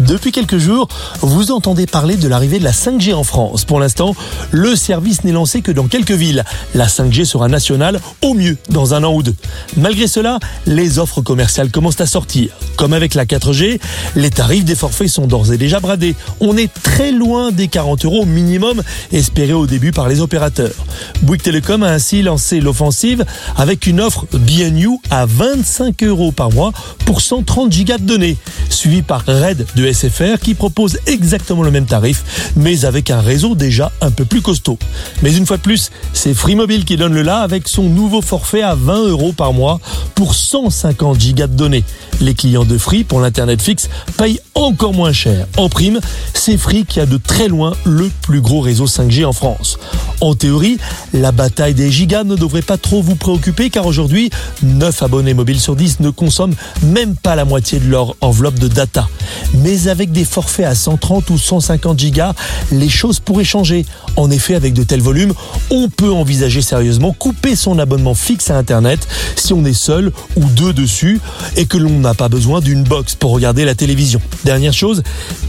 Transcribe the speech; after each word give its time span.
Depuis 0.00 0.30
quelques 0.30 0.58
jours, 0.58 0.86
vous 1.22 1.50
entendez 1.50 1.86
parler 1.86 2.16
de 2.16 2.28
l'arrivée 2.28 2.60
de 2.60 2.64
la 2.64 2.70
5G 2.70 3.14
en 3.14 3.24
France. 3.24 3.64
Pour 3.64 3.80
l'instant, 3.80 4.14
le 4.52 4.76
service 4.76 5.24
n'est 5.24 5.32
lancé 5.32 5.60
que 5.60 5.72
dans 5.72 5.88
quelques 5.88 6.12
villes. 6.12 6.44
La 6.74 6.86
5G 6.86 7.24
sera 7.24 7.48
nationale 7.48 8.00
au 8.22 8.34
mieux 8.34 8.56
dans 8.70 8.94
un 8.94 9.02
an 9.02 9.12
ou 9.12 9.24
deux. 9.24 9.34
Malgré 9.76 10.06
cela, 10.06 10.38
les 10.66 11.00
offres 11.00 11.20
commerciales 11.20 11.72
commencent 11.72 12.00
à 12.00 12.06
sortir. 12.06 12.50
Comme 12.76 12.92
avec 12.92 13.14
la 13.14 13.24
4G, 13.24 13.80
les 14.14 14.30
tarifs 14.30 14.64
des 14.64 14.76
forfaits 14.76 15.08
sont 15.08 15.26
d'ores 15.26 15.52
et 15.52 15.58
déjà 15.58 15.80
bradés. 15.80 16.14
On 16.38 16.56
est 16.56 16.72
très 16.72 17.10
loin 17.10 17.50
des 17.50 17.66
40 17.66 18.04
euros 18.04 18.24
minimum 18.24 18.82
espérés 19.10 19.52
au 19.52 19.66
début 19.66 19.90
par 19.90 20.08
les 20.08 20.20
opérateurs. 20.20 20.74
Bouygues 21.22 21.42
Telecom 21.42 21.82
a 21.82 21.90
ainsi 21.90 22.22
lancé 22.22 22.60
l'offensive 22.60 23.24
avec 23.56 23.88
une 23.88 24.00
offre 24.00 24.26
BNU 24.32 25.00
à 25.10 25.26
25 25.26 26.04
euros 26.04 26.30
par 26.30 26.52
mois 26.52 26.72
pour 27.04 27.20
130 27.20 27.72
gigas 27.72 27.98
de 27.98 28.04
données, 28.04 28.36
suivi 28.70 29.02
par 29.02 29.24
Red 29.26 29.66
de 29.74 29.87
SFR 29.92 30.38
qui 30.42 30.54
propose 30.54 30.98
exactement 31.06 31.62
le 31.62 31.70
même 31.70 31.86
tarif, 31.86 32.52
mais 32.56 32.84
avec 32.84 33.10
un 33.10 33.20
réseau 33.20 33.54
déjà 33.54 33.92
un 34.00 34.10
peu 34.10 34.24
plus 34.24 34.42
costaud. 34.42 34.78
Mais 35.22 35.34
une 35.34 35.46
fois 35.46 35.56
de 35.56 35.62
plus, 35.62 35.90
c'est 36.12 36.34
Free 36.34 36.54
Mobile 36.54 36.84
qui 36.84 36.96
donne 36.96 37.14
le 37.14 37.22
là 37.22 37.40
avec 37.40 37.68
son 37.68 37.84
nouveau 37.84 38.22
forfait 38.22 38.62
à 38.62 38.74
20 38.74 39.08
euros 39.08 39.32
par 39.32 39.52
mois 39.52 39.80
pour 40.18 40.34
150 40.34 41.20
gigas 41.20 41.46
de 41.46 41.54
données. 41.54 41.84
Les 42.20 42.34
clients 42.34 42.64
de 42.64 42.76
Free 42.76 43.04
pour 43.04 43.20
l'internet 43.20 43.62
fixe 43.62 43.88
payent 44.16 44.40
encore 44.56 44.92
moins 44.92 45.12
cher. 45.12 45.46
En 45.56 45.68
prime, 45.68 46.00
c'est 46.34 46.56
Free 46.56 46.84
qui 46.84 46.98
a 46.98 47.06
de 47.06 47.18
très 47.18 47.46
loin 47.46 47.76
le 47.84 48.10
plus 48.22 48.40
gros 48.40 48.60
réseau 48.60 48.86
5G 48.86 49.24
en 49.24 49.32
France. 49.32 49.78
En 50.20 50.34
théorie, 50.34 50.78
la 51.12 51.30
bataille 51.30 51.74
des 51.74 51.92
gigas 51.92 52.24
ne 52.24 52.34
devrait 52.34 52.62
pas 52.62 52.78
trop 52.78 53.00
vous 53.00 53.14
préoccuper 53.14 53.70
car 53.70 53.86
aujourd'hui, 53.86 54.30
9 54.64 55.04
abonnés 55.04 55.34
mobiles 55.34 55.60
sur 55.60 55.76
10 55.76 56.00
ne 56.00 56.10
consomment 56.10 56.56
même 56.82 57.14
pas 57.14 57.36
la 57.36 57.44
moitié 57.44 57.78
de 57.78 57.88
leur 57.88 58.16
enveloppe 58.20 58.58
de 58.58 58.66
data. 58.66 59.08
Mais 59.54 59.86
avec 59.86 60.10
des 60.10 60.24
forfaits 60.24 60.66
à 60.66 60.74
130 60.74 61.30
ou 61.30 61.38
150 61.38 61.96
gigas, 61.96 62.34
les 62.72 62.88
choses 62.88 63.20
pourraient 63.20 63.44
changer. 63.44 63.86
En 64.16 64.32
effet, 64.32 64.56
avec 64.56 64.74
de 64.74 64.82
tels 64.82 65.00
volumes, 65.00 65.34
on 65.70 65.88
peut 65.88 66.10
envisager 66.10 66.60
sérieusement 66.60 67.12
couper 67.12 67.54
son 67.54 67.78
abonnement 67.78 68.14
fixe 68.14 68.50
à 68.50 68.58
Internet 68.58 69.06
si 69.36 69.52
on 69.52 69.64
est 69.64 69.72
seul 69.72 70.07
ou 70.36 70.44
deux 70.44 70.72
dessus 70.72 71.20
et 71.56 71.66
que 71.66 71.78
l'on 71.78 72.00
n'a 72.00 72.14
pas 72.14 72.28
besoin 72.28 72.60
d'une 72.60 72.84
box 72.84 73.14
pour 73.14 73.32
regarder 73.32 73.64
la 73.64 73.74
télévision. 73.74 74.20
Dernière 74.44 74.72
chose, 74.72 75.02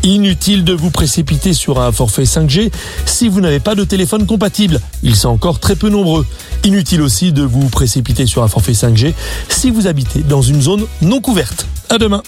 inutile 0.03 0.63
de 0.63 0.73
vous 0.73 0.91
précipiter 0.91 1.53
sur 1.53 1.81
un 1.81 1.91
forfait 1.91 2.23
5G 2.23 2.71
si 3.05 3.29
vous 3.29 3.41
n'avez 3.41 3.59
pas 3.59 3.75
de 3.75 3.83
téléphone 3.83 4.25
compatible. 4.25 4.79
Ils 5.03 5.15
sont 5.15 5.29
encore 5.29 5.59
très 5.59 5.75
peu 5.75 5.89
nombreux. 5.89 6.25
Inutile 6.63 7.01
aussi 7.01 7.31
de 7.31 7.43
vous 7.43 7.69
précipiter 7.69 8.25
sur 8.25 8.43
un 8.43 8.47
forfait 8.47 8.73
5G 8.73 9.13
si 9.49 9.71
vous 9.71 9.87
habitez 9.87 10.21
dans 10.21 10.41
une 10.41 10.61
zone 10.61 10.85
non 11.01 11.21
couverte. 11.21 11.65
À 11.89 11.97
demain. 11.97 12.21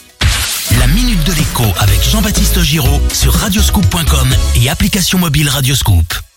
La 0.79 0.87
minute 0.87 1.23
de 1.25 1.33
l'écho 1.33 1.63
avec 1.79 2.01
Jean-Baptiste 2.09 2.61
Giraud 2.61 3.01
sur 3.13 3.33
radioscoop.com 3.33 4.29
et 4.55 4.69
application 4.69 5.19
mobile 5.19 5.49
Radioscoop. 5.49 6.30